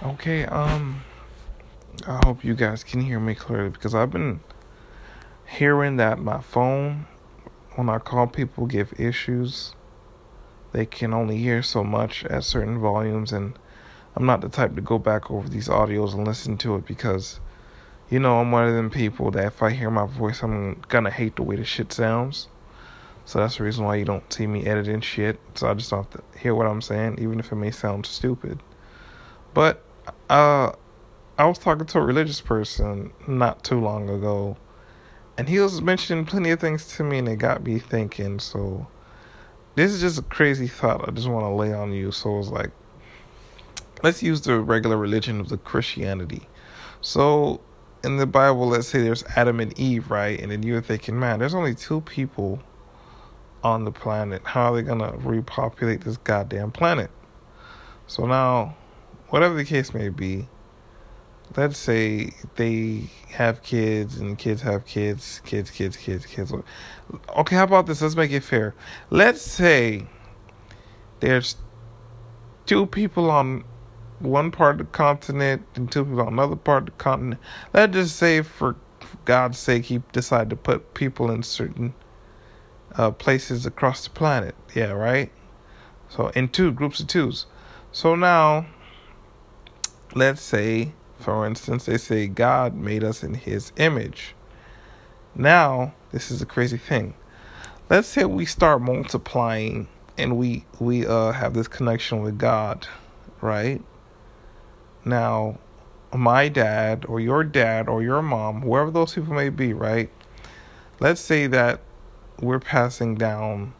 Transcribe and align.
Okay, 0.00 0.44
um, 0.44 1.02
I 2.06 2.20
hope 2.24 2.44
you 2.44 2.54
guys 2.54 2.84
can 2.84 3.00
hear 3.00 3.18
me 3.18 3.34
clearly 3.34 3.70
because 3.70 3.96
I've 3.96 4.12
been 4.12 4.38
hearing 5.44 5.96
that 5.96 6.20
my 6.20 6.40
phone, 6.40 7.08
when 7.74 7.88
I 7.88 7.98
call 7.98 8.28
people, 8.28 8.66
give 8.66 8.94
issues. 9.00 9.74
They 10.70 10.86
can 10.86 11.12
only 11.12 11.38
hear 11.38 11.64
so 11.64 11.82
much 11.82 12.24
at 12.26 12.44
certain 12.44 12.78
volumes, 12.78 13.32
and 13.32 13.58
I'm 14.14 14.24
not 14.24 14.40
the 14.40 14.48
type 14.48 14.76
to 14.76 14.80
go 14.80 15.00
back 15.00 15.32
over 15.32 15.48
these 15.48 15.66
audios 15.66 16.14
and 16.14 16.24
listen 16.24 16.56
to 16.58 16.76
it 16.76 16.86
because, 16.86 17.40
you 18.08 18.20
know, 18.20 18.38
I'm 18.38 18.52
one 18.52 18.68
of 18.68 18.74
them 18.74 18.90
people 18.90 19.32
that 19.32 19.46
if 19.46 19.64
I 19.64 19.70
hear 19.70 19.90
my 19.90 20.06
voice, 20.06 20.44
I'm 20.44 20.80
gonna 20.86 21.10
hate 21.10 21.34
the 21.34 21.42
way 21.42 21.56
the 21.56 21.64
shit 21.64 21.92
sounds. 21.92 22.46
So 23.24 23.40
that's 23.40 23.56
the 23.56 23.64
reason 23.64 23.84
why 23.84 23.96
you 23.96 24.04
don't 24.04 24.32
see 24.32 24.46
me 24.46 24.64
editing 24.64 25.00
shit. 25.00 25.40
So 25.56 25.68
I 25.68 25.74
just 25.74 25.90
don't 25.90 26.04
have 26.04 26.22
to 26.22 26.38
hear 26.38 26.54
what 26.54 26.68
I'm 26.68 26.82
saying, 26.82 27.18
even 27.18 27.40
if 27.40 27.50
it 27.50 27.56
may 27.56 27.72
sound 27.72 28.06
stupid. 28.06 28.62
But 29.54 29.82
uh, 30.28 30.72
I 31.38 31.46
was 31.46 31.58
talking 31.58 31.86
to 31.86 31.98
a 31.98 32.02
religious 32.02 32.40
person 32.40 33.12
not 33.26 33.64
too 33.64 33.80
long 33.80 34.08
ago, 34.08 34.56
and 35.36 35.48
he 35.48 35.58
was 35.60 35.80
mentioning 35.80 36.26
plenty 36.26 36.50
of 36.50 36.60
things 36.60 36.96
to 36.96 37.04
me, 37.04 37.18
and 37.18 37.28
it 37.28 37.36
got 37.36 37.62
me 37.64 37.78
thinking. 37.78 38.38
So, 38.38 38.86
this 39.74 39.92
is 39.92 40.00
just 40.00 40.18
a 40.18 40.22
crazy 40.22 40.66
thought 40.66 41.08
I 41.08 41.12
just 41.12 41.28
want 41.28 41.44
to 41.44 41.50
lay 41.50 41.72
on 41.72 41.92
you. 41.92 42.10
So, 42.10 42.34
it 42.34 42.38
was 42.38 42.50
like, 42.50 42.70
let's 44.02 44.22
use 44.22 44.40
the 44.40 44.60
regular 44.60 44.96
religion 44.96 45.40
of 45.40 45.48
the 45.48 45.58
Christianity. 45.58 46.48
So, 47.00 47.60
in 48.04 48.16
the 48.16 48.26
Bible, 48.26 48.68
let's 48.68 48.88
say 48.88 49.02
there's 49.02 49.24
Adam 49.36 49.60
and 49.60 49.78
Eve, 49.78 50.10
right? 50.10 50.40
And 50.40 50.50
then 50.50 50.62
you're 50.62 50.82
thinking, 50.82 51.18
man, 51.18 51.38
there's 51.38 51.54
only 51.54 51.74
two 51.74 52.00
people 52.02 52.60
on 53.62 53.84
the 53.84 53.92
planet. 53.92 54.42
How 54.44 54.72
are 54.72 54.76
they 54.76 54.82
going 54.82 55.00
to 55.00 55.16
repopulate 55.18 56.02
this 56.02 56.16
goddamn 56.18 56.70
planet? 56.70 57.10
So 58.06 58.26
now 58.26 58.76
whatever 59.28 59.54
the 59.54 59.64
case 59.64 59.94
may 59.94 60.08
be, 60.08 60.48
let's 61.56 61.78
say 61.78 62.30
they 62.56 63.04
have 63.30 63.62
kids 63.62 64.18
and 64.18 64.38
kids 64.38 64.62
have 64.62 64.84
kids, 64.86 65.40
kids, 65.44 65.70
kids, 65.70 65.96
kids, 65.96 66.26
kids. 66.26 66.52
Okay, 67.36 67.56
how 67.56 67.64
about 67.64 67.86
this? 67.86 68.02
Let's 68.02 68.16
make 68.16 68.32
it 68.32 68.42
fair. 68.42 68.74
Let's 69.10 69.42
say 69.42 70.06
there's 71.20 71.56
two 72.66 72.86
people 72.86 73.30
on 73.30 73.64
one 74.18 74.50
part 74.50 74.80
of 74.80 74.86
the 74.86 74.92
continent 74.92 75.64
and 75.74 75.90
two 75.90 76.04
people 76.04 76.22
on 76.22 76.32
another 76.34 76.56
part 76.56 76.84
of 76.84 76.86
the 76.86 77.02
continent. 77.02 77.40
Let's 77.72 77.92
just 77.92 78.16
say, 78.16 78.42
for, 78.42 78.76
God's 79.24 79.58
sake, 79.58 79.86
he 79.86 80.02
decided 80.12 80.50
to 80.50 80.56
put 80.56 80.94
people 80.94 81.30
in 81.30 81.42
certain 81.42 81.94
uh, 82.96 83.10
places 83.12 83.64
across 83.64 84.04
the 84.04 84.10
planet. 84.10 84.54
Yeah, 84.74 84.90
right? 84.90 85.30
So, 86.08 86.28
in 86.28 86.48
two 86.48 86.72
groups 86.72 87.00
of 87.00 87.06
twos. 87.06 87.46
So 87.92 88.14
now 88.14 88.66
let's 90.18 90.42
say, 90.42 90.92
for 91.18 91.46
instance, 91.46 91.86
they 91.86 91.96
say 91.96 92.26
God 92.26 92.74
made 92.74 93.04
us 93.04 93.22
in 93.22 93.34
his 93.34 93.72
image. 93.76 94.34
Now, 95.34 95.94
this 96.10 96.30
is 96.30 96.42
a 96.42 96.46
crazy 96.46 96.76
thing. 96.76 97.14
Let's 97.88 98.08
say 98.08 98.24
we 98.24 98.44
start 98.44 98.82
multiplying 98.82 99.88
and 100.18 100.36
we 100.36 100.64
we 100.80 101.06
uh 101.06 101.32
have 101.32 101.54
this 101.54 101.68
connection 101.68 102.22
with 102.22 102.38
God, 102.38 102.86
right? 103.40 103.80
Now, 105.04 105.58
my 106.14 106.48
dad 106.48 107.04
or 107.08 107.20
your 107.20 107.44
dad 107.44 107.88
or 107.88 108.02
your 108.02 108.20
mom, 108.20 108.62
whoever 108.62 108.90
those 108.90 109.14
people 109.14 109.34
may 109.34 109.48
be, 109.48 109.72
right? 109.72 110.10
Let's 111.00 111.20
say 111.20 111.46
that 111.46 111.80
we're 112.40 112.58
passing 112.58 113.14
down 113.14 113.72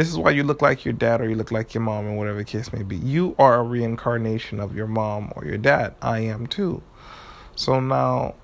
this 0.00 0.08
is 0.08 0.16
why 0.16 0.30
you 0.30 0.42
look 0.42 0.62
like 0.62 0.86
your 0.86 0.94
dad 0.94 1.20
or 1.20 1.28
you 1.28 1.34
look 1.34 1.52
like 1.52 1.74
your 1.74 1.82
mom, 1.82 2.06
and 2.06 2.16
whatever 2.16 2.38
the 2.38 2.44
case 2.44 2.72
may 2.72 2.82
be. 2.82 2.96
You 2.96 3.36
are 3.38 3.60
a 3.60 3.62
reincarnation 3.62 4.58
of 4.58 4.74
your 4.74 4.86
mom 4.86 5.30
or 5.36 5.44
your 5.44 5.58
dad. 5.58 5.94
I 6.00 6.20
am 6.20 6.46
too. 6.46 6.82
So 7.54 7.80
now, 7.80 8.34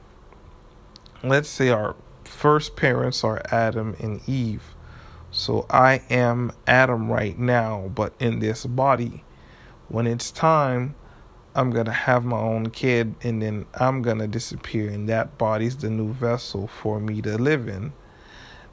let's 1.25 1.49
say 1.49 1.71
our 1.71 1.97
first 2.25 2.77
parents 2.77 3.25
are 3.25 3.41
Adam 3.51 3.97
and 3.99 4.21
Eve. 4.29 4.75
So 5.31 5.65
I 5.71 6.03
am 6.11 6.53
Adam 6.67 7.11
right 7.11 7.39
now, 7.39 7.91
but 7.95 8.13
in 8.19 8.41
this 8.41 8.67
body. 8.67 9.25
When 9.89 10.07
it's 10.07 10.31
time, 10.31 10.95
I'm 11.55 11.71
going 11.71 11.87
to 11.87 11.93
have 11.93 12.23
my 12.23 12.39
own 12.39 12.69
kid 12.69 13.15
and 13.23 13.41
then 13.41 13.65
I'm 13.81 14.03
going 14.03 14.19
to 14.19 14.27
disappear, 14.27 14.91
and 14.91 15.09
that 15.09 15.39
body's 15.39 15.79
the 15.79 15.89
new 15.89 16.13
vessel 16.13 16.67
for 16.67 17.01
me 17.01 17.23
to 17.23 17.39
live 17.39 17.67
in. 17.67 17.95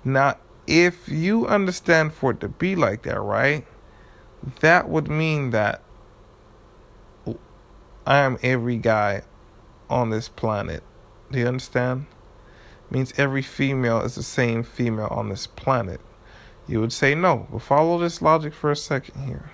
Now, 0.04 0.36
if 0.68 1.10
you 1.10 1.48
understand 1.48 2.14
for 2.14 2.32
it 2.32 2.40
to 2.42 2.48
be 2.48 2.76
like 2.76 3.04
that, 3.04 3.20
right? 3.20 3.66
That 4.62 4.90
would 4.90 5.08
mean 5.08 5.52
that 5.52 5.82
I 8.06 8.18
am 8.18 8.38
every 8.44 8.78
guy 8.78 9.24
on 9.90 10.10
this 10.10 10.28
planet. 10.28 10.84
Do 11.32 11.40
you 11.40 11.48
understand? 11.48 12.06
Means 12.90 13.14
every 13.18 13.42
female 13.42 14.02
is 14.02 14.16
the 14.16 14.24
same 14.24 14.64
female 14.64 15.08
on 15.10 15.30
this 15.30 15.48
planet. 15.48 16.02
You 16.68 16.80
would 16.80 16.94
say 16.94 17.16
no, 17.16 17.48
but 17.52 17.62
follow 17.62 17.98
this 17.98 18.22
logic 18.22 18.54
for 18.54 18.72
a 18.72 18.76
second 18.76 19.26
here. 19.26 19.52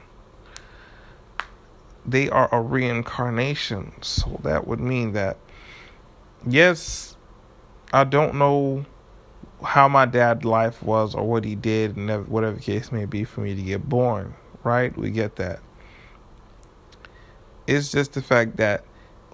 They 2.06 2.30
are 2.30 2.50
a 2.52 2.62
reincarnation, 2.62 3.94
so 4.02 4.40
that 4.44 4.68
would 4.68 4.80
mean 4.80 5.14
that 5.14 5.38
yes, 6.46 7.18
I 7.94 8.04
don't 8.04 8.36
know 8.36 8.86
how 9.64 9.88
my 9.88 10.06
dad's 10.06 10.46
life 10.46 10.82
was 10.82 11.14
or 11.16 11.28
what 11.28 11.44
he 11.44 11.56
did 11.56 11.98
and 11.98 12.28
whatever 12.28 12.58
case 12.60 12.92
may 12.92 13.06
be 13.06 13.24
for 13.24 13.42
me 13.42 13.56
to 13.56 13.62
get 13.62 13.88
born, 13.88 14.34
right? 14.64 14.96
We 14.98 15.12
get 15.12 15.36
that. 15.38 15.60
It's 17.68 17.92
just 17.92 18.14
the 18.14 18.22
fact 18.22 18.58
that 18.58 18.84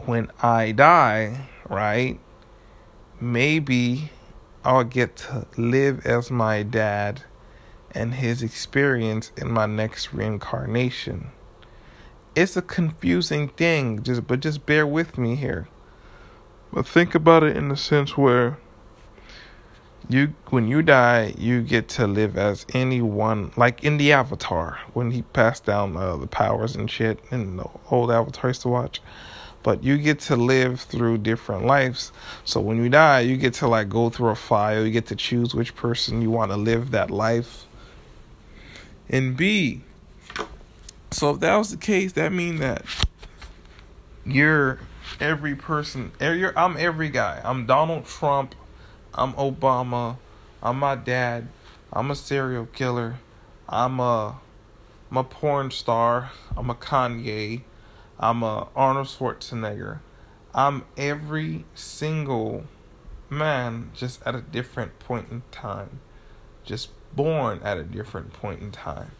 when 0.05 0.31
I 0.41 0.71
die, 0.71 1.47
right, 1.69 2.19
maybe 3.19 4.11
I'll 4.63 4.83
get 4.83 5.15
to 5.17 5.47
live 5.57 6.05
as 6.05 6.31
my 6.31 6.63
dad 6.63 7.23
and 7.91 8.15
his 8.15 8.43
experience 8.43 9.31
in 9.37 9.51
my 9.51 9.65
next 9.65 10.13
reincarnation. 10.13 11.29
It's 12.35 12.57
a 12.57 12.61
confusing 12.61 13.47
thing, 13.47 14.03
just 14.03 14.27
but 14.27 14.41
just 14.41 14.65
bear 14.65 14.85
with 14.85 15.17
me 15.17 15.35
here. 15.35 15.69
But 16.73 16.85
think 16.85 17.15
about 17.15 17.43
it 17.43 17.55
in 17.55 17.69
the 17.69 17.77
sense 17.77 18.17
where 18.17 18.57
you 20.09 20.33
when 20.49 20.67
you 20.67 20.81
die 20.81 21.33
you 21.37 21.61
get 21.61 21.87
to 21.87 22.05
live 22.05 22.37
as 22.37 22.65
anyone 22.73 23.51
like 23.55 23.83
in 23.83 23.97
the 23.97 24.11
avatar 24.11 24.79
when 24.93 25.11
he 25.11 25.21
passed 25.21 25.65
down 25.65 25.97
uh, 25.97 26.15
the 26.17 26.27
powers 26.27 26.75
and 26.75 26.89
shit 26.89 27.19
in 27.31 27.57
the 27.57 27.65
old 27.89 28.11
avatar 28.11 28.49
used 28.49 28.61
to 28.61 28.67
watch. 28.67 29.01
But 29.63 29.83
you 29.83 29.97
get 29.97 30.19
to 30.21 30.35
live 30.35 30.81
through 30.81 31.19
different 31.19 31.65
lives. 31.65 32.11
So 32.43 32.61
when 32.61 32.77
you 32.77 32.89
die 32.89 33.21
you 33.21 33.37
get 33.37 33.55
to 33.55 33.67
like 33.67 33.89
go 33.89 34.09
through 34.09 34.29
a 34.29 34.35
file. 34.35 34.85
You 34.85 34.91
get 34.91 35.07
to 35.07 35.15
choose 35.15 35.55
which 35.55 35.75
person 35.75 36.21
you 36.21 36.29
want 36.29 36.51
to 36.51 36.57
live 36.57 36.91
that 36.91 37.09
life 37.09 37.65
and 39.09 39.35
be. 39.35 39.81
So 41.11 41.31
if 41.31 41.39
that 41.39 41.55
was 41.55 41.71
the 41.71 41.77
case 41.77 42.13
that 42.13 42.31
means 42.31 42.59
that 42.59 42.85
you're 44.25 44.79
every 45.19 45.55
person 45.55 46.11
you're, 46.19 46.57
i'm 46.57 46.77
every 46.77 47.09
guy. 47.09 47.41
I'm 47.43 47.65
donald 47.65 48.05
trump 48.05 48.53
I'm 49.17 49.31
Obama. 49.33 50.17
I'm 50.61 50.79
my 50.79 50.95
dad. 50.95 51.47
I'm 51.93 52.11
a 52.11 52.15
serial 52.15 52.65
killer. 52.65 53.15
I'm 53.69 54.01
a 54.01 54.41
I'm 55.09 55.17
a 55.17 55.23
porn 55.23 55.71
star. 55.71 56.31
I'm 56.57 56.69
a 56.69 56.75
Kanye. 56.75 57.61
I'm 58.19 58.43
a 58.43 58.67
Arnold 58.75 59.07
Schwarzenegger. 59.07 59.99
I'm 60.53 60.83
every 60.97 61.63
single 61.75 62.65
man 63.29 63.91
just 63.93 64.21
at 64.25 64.35
a 64.35 64.41
different 64.41 64.99
point 64.99 65.27
in 65.31 65.43
time. 65.49 66.01
Just 66.65 66.89
born 67.15 67.61
at 67.63 67.77
a 67.77 67.83
different 67.83 68.33
point 68.33 68.61
in 68.61 68.71
time. 68.71 69.11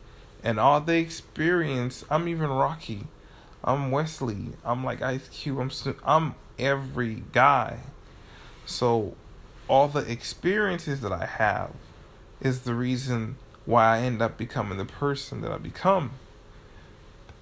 And 0.44 0.60
all 0.60 0.82
they 0.82 1.00
experience, 1.00 2.04
I'm 2.10 2.28
even 2.28 2.50
Rocky. 2.50 3.08
I'm 3.64 3.92
Wesley. 3.92 4.50
I'm 4.66 4.84
like 4.84 5.02
Ice 5.02 5.30
Cube. 5.30 5.60
I'm 5.60 5.72
I'm 6.04 6.36
every 6.60 7.24
guy. 7.32 7.80
So 8.66 9.16
all 9.68 9.88
the 9.88 10.10
experiences 10.10 11.02
that 11.02 11.12
I 11.12 11.26
have 11.26 11.72
is 12.42 12.62
the 12.62 12.74
reason 12.74 13.38
why 13.66 13.98
I 13.98 14.00
end 14.02 14.22
up 14.22 14.38
becoming 14.38 14.78
the 14.78 14.86
person 14.86 15.42
that 15.42 15.52
I 15.52 15.58
become. 15.58 16.12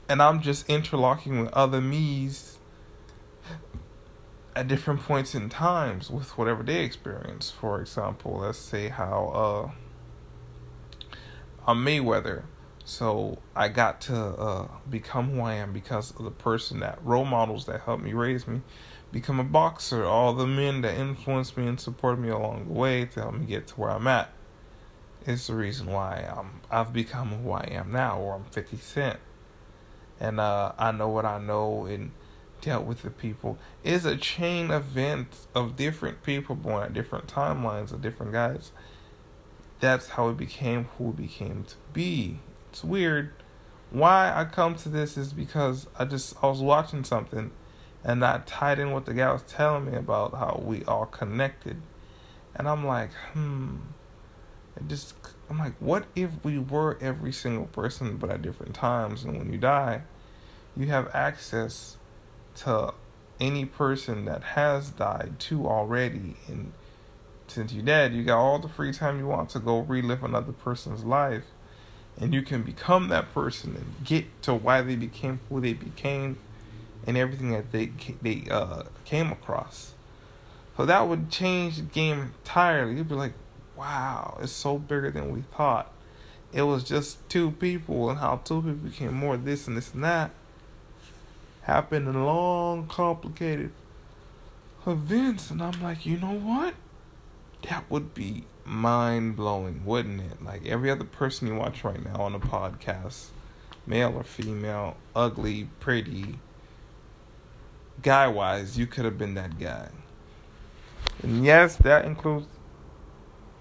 And 0.08 0.22
I'm 0.22 0.42
just 0.42 0.68
interlocking 0.70 1.42
with 1.42 1.54
other 1.54 1.81
me's 1.81 2.60
at 4.56 4.68
different 4.68 5.02
points 5.02 5.34
in 5.34 5.50
times 5.50 6.10
with 6.10 6.38
whatever 6.38 6.64
they 6.64 6.84
experience. 6.84 7.50
For 7.50 7.81
example, 7.81 8.40
let's 8.40 8.58
say 8.58 8.90
how 8.90 9.31
uh 9.34 9.72
I'm 11.66 11.84
Mayweather. 11.84 12.44
So 12.86 13.40
I 13.56 13.70
got 13.70 14.02
to 14.02 14.16
uh 14.16 14.68
become 14.90 15.31
who 15.31 15.42
I 15.42 15.54
am 15.56 15.74
because 15.74 16.12
of 16.12 16.24
the 16.24 16.31
person 16.31 16.80
that 16.81 17.00
role 17.04 17.25
models 17.25 17.66
that 17.66 17.81
helped 17.81 18.04
me 18.04 18.14
raise 18.14 18.48
me 18.48 18.62
become 19.13 19.39
a 19.39 19.44
boxer, 19.45 20.04
all 20.04 20.33
the 20.33 20.48
men 20.48 20.81
that 20.81 20.95
influenced 20.95 21.56
me 21.56 21.68
and 21.68 21.80
supported 21.80 22.19
me 22.19 22.30
along 22.30 22.65
the 22.65 22.74
way 22.74 23.06
to 23.06 23.21
help 23.21 23.36
me 23.36 23.45
get 23.45 23.68
to 23.68 23.75
where 23.75 23.92
I'm 23.92 24.07
at. 24.07 24.31
Is 25.25 25.48
the 25.48 25.56
reason 25.56 25.88
why 25.88 26.30
I'm 26.30 26.60
I've 26.69 26.92
become 26.92 27.30
who 27.30 27.51
I 27.51 27.69
am 27.71 27.94
now, 27.94 28.19
or 28.19 28.33
I'm 28.36 28.44
50 28.44 28.75
Cent, 28.75 29.19
and 30.19 30.42
uh, 30.42 30.74
I 30.77 30.92
know 30.92 31.07
what 31.07 31.24
I 31.24 31.39
know, 31.39 31.86
and 31.86 32.12
dealt 32.60 32.86
with 32.86 33.04
the 33.04 33.10
people. 33.10 33.57
It's 33.86 34.04
a 34.04 34.18
chain 34.18 34.71
event 34.71 35.48
of 35.56 35.77
different 35.77 36.24
people 36.24 36.56
born 36.56 36.83
at 36.83 36.94
different 36.94 37.27
timelines 37.27 37.94
of 37.94 38.01
different 38.01 38.33
guys. 38.33 38.71
That's 39.80 40.10
how 40.10 40.30
it 40.30 40.38
became 40.38 40.86
who 40.98 41.12
it 41.12 41.18
became 41.18 41.65
to 41.65 41.75
be. 41.94 42.39
It's 42.71 42.83
weird. 42.83 43.31
Why 43.92 44.33
I 44.33 44.45
come 44.45 44.75
to 44.75 44.89
this 44.89 45.18
is 45.18 45.31
because 45.31 45.88
I 45.98 46.04
just 46.04 46.36
I 46.42 46.48
was 46.48 46.62
watching 46.62 47.06
something 47.06 47.51
and 48.04 48.22
that 48.22 48.48
tied 48.48 48.80
in 48.80 48.92
what 48.92 49.06
the 49.06 49.14
guy 49.14 49.32
was 49.32 49.44
telling 49.44 49.92
me 49.92 49.98
about 49.98 50.34
how 50.34 50.62
we 50.64 50.84
all 50.86 51.06
connected. 51.06 51.82
And 52.56 52.68
I'm 52.68 52.86
like, 52.86 53.12
hmm. 53.34 53.78
It 54.76 54.88
just 54.88 55.14
I'm 55.50 55.60
like, 55.60 55.74
what 55.80 56.06
if 56.16 56.32
we 56.44 56.58
were 56.58 56.98
every 57.00 57.32
single 57.32 57.66
person 57.66 58.18
but 58.18 58.30
at 58.30 58.42
different 58.42 58.74
times 58.74 59.24
and 59.24 59.38
when 59.38 59.54
you 59.54 59.60
die, 59.60 60.02
you 60.76 60.88
have 60.88 61.10
access 61.14 61.98
to 62.56 62.94
any 63.40 63.66
person 63.66 64.26
that 64.26 64.44
has 64.44 64.90
died 64.90 65.34
too 65.40 65.68
already 65.68 66.36
and 66.48 66.74
since 67.48 67.74
you're 67.74 67.86
dead, 67.86 68.14
you 68.14 68.24
got 68.24 68.38
all 68.38 68.58
the 68.58 68.70
free 68.70 68.92
time 68.92 69.20
you 69.20 69.28
want 69.28 69.50
to 69.52 69.60
go 69.60 69.80
relive 69.80 70.24
another 70.24 70.54
person's 70.54 71.04
life 71.04 71.46
and 72.20 72.34
you 72.34 72.42
can 72.42 72.64
become 72.64 73.10
that 73.10 73.34
person 73.34 73.76
and 73.76 74.06
get 74.06 74.26
to 74.44 74.54
why 74.54 74.82
they 74.82 74.96
became 74.96 75.40
who 75.50 75.60
they 75.60 75.74
became 75.74 76.38
and 77.06 77.18
everything 77.18 77.52
that 77.52 77.72
they 77.72 77.92
they 78.22 78.46
uh, 78.50 78.84
came 79.06 79.32
across. 79.32 79.94
So 80.78 80.86
that 80.86 81.08
would 81.08 81.30
change 81.30 81.78
the 81.78 81.84
game 81.84 82.20
entirely. 82.20 82.96
You'd 82.96 83.10
be 83.10 83.16
like, 83.16 83.34
wow, 83.76 84.40
it's 84.42 84.52
so 84.52 84.78
bigger 84.78 85.12
than 85.12 85.32
we 85.32 85.44
thought. 85.56 85.92
It 86.52 86.64
was 86.64 86.84
just 86.84 87.28
two 87.30 87.52
people, 87.52 88.10
and 88.10 88.20
how 88.20 88.42
two 88.44 88.62
people 88.62 88.90
became 88.90 89.14
more 89.14 89.38
this 89.38 89.68
and 89.68 89.78
this 89.78 89.94
and 89.94 90.04
that 90.04 90.32
happened 91.64 92.08
in 92.08 92.26
long, 92.26 92.88
complicated 92.88 93.72
events. 94.86 95.50
And 95.50 95.62
I'm 95.62 95.82
like, 95.82 96.06
you 96.06 96.18
know 96.18 96.34
what? 96.34 96.76
That 97.70 97.90
would 97.90 98.14
be 98.14 98.44
mind 98.66 99.36
blowing, 99.36 99.86
wouldn't 99.86 100.22
it? 100.22 100.44
Like 100.44 100.66
every 100.66 100.90
other 100.92 101.06
person 101.06 101.48
you 101.48 101.56
watch 101.56 101.84
right 101.84 102.04
now 102.04 102.22
on 102.22 102.36
a 102.36 102.40
podcast, 102.40 103.28
male 103.88 104.14
or 104.16 104.24
female, 104.24 104.98
ugly, 105.16 105.70
pretty, 105.80 106.40
guy 108.04 108.28
wise, 108.28 108.78
you 108.78 108.86
could 108.86 109.06
have 109.06 109.18
been 109.18 109.34
that 109.34 109.58
guy. 109.58 109.90
And 111.24 111.44
yes, 111.44 111.76
that 111.78 112.06
includes 112.06 112.48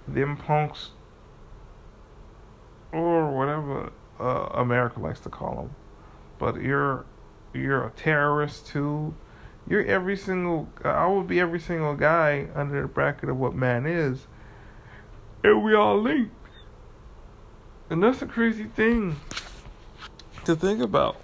them 0.06 0.36
punks 0.36 0.90
or 2.90 3.30
whatever 3.30 3.92
uh, 4.20 4.48
America 4.54 5.00
likes 5.00 5.20
to 5.20 5.30
call 5.30 5.54
them. 5.56 5.74
But 6.38 6.60
you're 6.60 7.06
you're 7.54 7.86
a 7.86 7.90
terrorist 7.90 8.66
too. 8.66 9.14
You're 9.68 9.84
every 9.84 10.16
single. 10.16 10.68
I 10.84 11.06
would 11.06 11.28
be 11.28 11.40
every 11.40 11.60
single 11.60 11.94
guy 11.94 12.48
under 12.54 12.82
the 12.82 12.88
bracket 12.88 13.28
of 13.28 13.38
what 13.38 13.54
man 13.54 13.86
is, 13.86 14.26
and 15.44 15.62
we 15.62 15.74
all 15.74 16.00
linked. 16.00 16.34
And 17.88 18.02
that's 18.02 18.22
a 18.22 18.26
crazy 18.26 18.64
thing 18.64 19.20
to 20.44 20.56
think 20.56 20.80
about. 20.80 21.16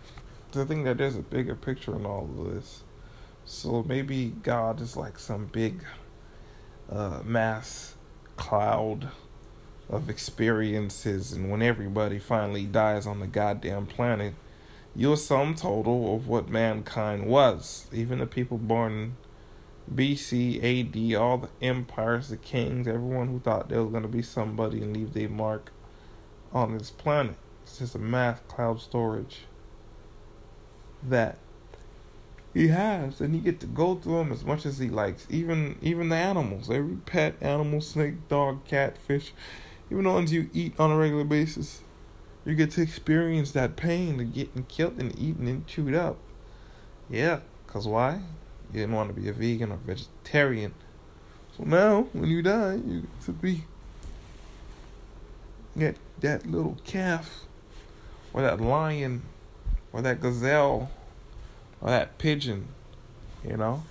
To 0.52 0.64
think 0.64 0.84
that 0.84 0.98
there's 0.98 1.16
a 1.16 1.22
bigger 1.22 1.54
picture 1.54 1.94
in 1.94 2.06
all 2.06 2.24
of 2.24 2.54
this. 2.54 2.84
So 3.50 3.82
maybe 3.88 4.34
God 4.42 4.78
is 4.78 4.94
like 4.94 5.18
some 5.18 5.46
big 5.46 5.82
uh, 6.92 7.22
mass 7.24 7.94
cloud 8.36 9.08
of 9.88 10.10
experiences, 10.10 11.32
and 11.32 11.50
when 11.50 11.62
everybody 11.62 12.18
finally 12.18 12.66
dies 12.66 13.06
on 13.06 13.20
the 13.20 13.26
goddamn 13.26 13.86
planet, 13.86 14.34
you're 14.94 15.16
sum 15.16 15.54
total 15.54 16.14
of 16.14 16.28
what 16.28 16.50
mankind 16.50 17.24
was. 17.24 17.86
Even 17.90 18.18
the 18.18 18.26
people 18.26 18.58
born 18.58 19.16
BC, 19.92 20.58
AD, 20.62 21.18
all 21.18 21.38
the 21.38 21.66
empires, 21.66 22.28
the 22.28 22.36
kings, 22.36 22.86
everyone 22.86 23.28
who 23.28 23.40
thought 23.40 23.70
they 23.70 23.78
were 23.78 23.86
going 23.86 24.02
to 24.02 24.08
be 24.08 24.20
somebody 24.20 24.82
and 24.82 24.94
leave 24.94 25.14
their 25.14 25.30
mark 25.30 25.72
on 26.52 26.76
this 26.76 26.90
planet. 26.90 27.36
It's 27.62 27.78
just 27.78 27.94
a 27.94 27.98
mass 27.98 28.40
cloud 28.46 28.82
storage 28.82 29.46
that 31.02 31.38
he 32.54 32.68
has, 32.68 33.20
and 33.20 33.34
he 33.34 33.40
get 33.40 33.60
to 33.60 33.66
go 33.66 33.94
through 33.94 34.18
them 34.18 34.32
as 34.32 34.44
much 34.44 34.64
as 34.64 34.78
he 34.78 34.88
likes. 34.88 35.26
Even 35.30 35.78
even 35.82 36.08
the 36.08 36.16
animals, 36.16 36.70
every 36.70 36.96
pet 36.96 37.34
animal, 37.40 37.80
snake, 37.80 38.28
dog, 38.28 38.64
cat, 38.64 38.96
fish, 38.98 39.32
even 39.90 40.04
the 40.04 40.10
ones 40.10 40.32
you 40.32 40.48
eat 40.52 40.78
on 40.78 40.90
a 40.90 40.96
regular 40.96 41.24
basis, 41.24 41.82
you 42.44 42.54
get 42.54 42.70
to 42.72 42.82
experience 42.82 43.52
that 43.52 43.76
pain 43.76 44.18
of 44.20 44.34
getting 44.34 44.64
killed 44.64 44.98
and 44.98 45.18
eaten 45.18 45.46
and 45.46 45.66
chewed 45.66 45.94
up. 45.94 46.16
Yeah, 47.10 47.40
cause 47.66 47.86
why? 47.86 48.20
You 48.72 48.80
didn't 48.80 48.94
want 48.94 49.14
to 49.14 49.20
be 49.20 49.28
a 49.28 49.32
vegan 49.32 49.72
or 49.72 49.76
vegetarian. 49.76 50.74
So 51.56 51.64
now, 51.64 52.08
when 52.12 52.30
you 52.30 52.42
die, 52.42 52.74
you 52.74 53.00
get 53.02 53.20
to 53.26 53.32
be 53.32 53.64
that 55.76 55.96
that 56.20 56.46
little 56.46 56.76
calf, 56.84 57.44
or 58.32 58.42
that 58.42 58.60
lion, 58.60 59.22
or 59.92 60.02
that 60.02 60.20
gazelle 60.20 60.90
or 61.80 61.90
that 61.90 62.18
pigeon, 62.18 62.68
you 63.44 63.56
know, 63.56 63.82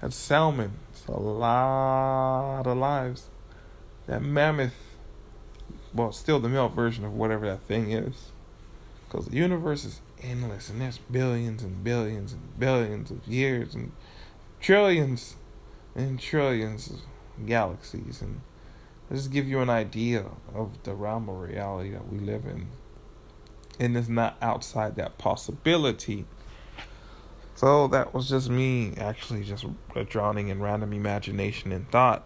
that 0.00 0.12
salmon. 0.12 0.72
It's 0.92 1.06
a 1.06 1.12
lot 1.12 2.66
of 2.66 2.76
lives. 2.76 3.28
That 4.06 4.22
mammoth, 4.22 4.96
well, 5.92 6.12
still 6.12 6.40
the 6.40 6.48
male 6.48 6.68
version 6.68 7.04
of 7.04 7.12
whatever 7.12 7.46
that 7.46 7.62
thing 7.62 7.92
is. 7.92 8.30
Because 9.08 9.26
the 9.26 9.36
universe 9.36 9.84
is 9.84 10.00
endless 10.22 10.68
and 10.68 10.80
there's 10.80 10.98
billions 10.98 11.62
and 11.62 11.82
billions 11.82 12.32
and 12.32 12.58
billions 12.58 13.10
of 13.10 13.26
years 13.26 13.74
and 13.74 13.92
trillions 14.60 15.36
and 15.94 16.20
trillions 16.20 16.90
of 16.90 17.46
galaxies. 17.46 18.20
And 18.22 18.40
just 19.10 19.30
give 19.30 19.48
you 19.48 19.60
an 19.60 19.70
idea 19.70 20.24
of 20.54 20.82
the 20.82 20.94
realm 20.94 21.28
of 21.28 21.40
reality 21.40 21.90
that 21.90 22.12
we 22.12 22.18
live 22.18 22.44
in. 22.44 22.68
And 23.80 23.96
it's 23.96 24.08
not 24.08 24.36
outside 24.42 24.96
that 24.96 25.18
possibility 25.18 26.26
so 27.58 27.88
that 27.88 28.14
was 28.14 28.28
just 28.28 28.48
me 28.48 28.94
actually 28.98 29.42
just 29.42 29.66
drowning 30.08 30.46
in 30.46 30.62
random 30.62 30.92
imagination 30.92 31.72
and 31.72 31.90
thought. 31.90 32.24